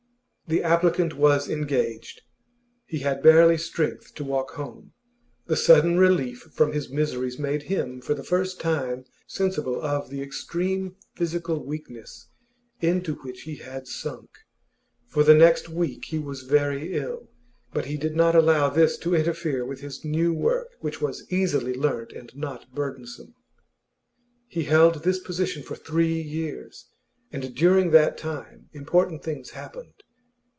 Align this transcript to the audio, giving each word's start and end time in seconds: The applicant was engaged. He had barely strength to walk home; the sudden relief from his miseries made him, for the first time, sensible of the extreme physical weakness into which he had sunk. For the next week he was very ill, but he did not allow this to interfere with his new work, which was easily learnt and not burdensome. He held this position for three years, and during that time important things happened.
The 0.47 0.63
applicant 0.63 1.15
was 1.15 1.47
engaged. 1.47 2.23
He 2.85 2.99
had 2.99 3.23
barely 3.23 3.57
strength 3.57 4.13
to 4.15 4.25
walk 4.25 4.51
home; 4.55 4.91
the 5.45 5.55
sudden 5.55 5.97
relief 5.97 6.39
from 6.51 6.73
his 6.73 6.89
miseries 6.89 7.39
made 7.39 7.63
him, 7.63 8.01
for 8.01 8.13
the 8.13 8.21
first 8.25 8.59
time, 8.59 9.05
sensible 9.27 9.81
of 9.81 10.09
the 10.09 10.21
extreme 10.21 10.97
physical 11.15 11.63
weakness 11.63 12.27
into 12.81 13.15
which 13.15 13.43
he 13.43 13.55
had 13.55 13.87
sunk. 13.87 14.29
For 15.07 15.23
the 15.23 15.33
next 15.35 15.69
week 15.69 16.03
he 16.03 16.19
was 16.19 16.41
very 16.41 16.95
ill, 16.97 17.29
but 17.71 17.85
he 17.85 17.95
did 17.95 18.17
not 18.17 18.35
allow 18.35 18.67
this 18.69 18.97
to 18.97 19.15
interfere 19.15 19.65
with 19.65 19.79
his 19.79 20.03
new 20.03 20.33
work, 20.33 20.71
which 20.81 20.99
was 20.99 21.31
easily 21.31 21.73
learnt 21.73 22.11
and 22.11 22.35
not 22.35 22.75
burdensome. 22.75 23.35
He 24.49 24.65
held 24.65 25.05
this 25.05 25.19
position 25.19 25.63
for 25.63 25.77
three 25.77 26.21
years, 26.21 26.87
and 27.31 27.55
during 27.55 27.91
that 27.91 28.17
time 28.17 28.67
important 28.73 29.23
things 29.23 29.51
happened. 29.51 29.93